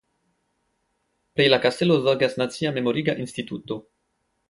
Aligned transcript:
Pri 1.35 1.47
la 1.53 1.61
kastelo 1.67 1.99
zorgas 2.09 2.41
Nacia 2.43 2.75
memoriga 2.79 3.19
instituto. 3.27 3.83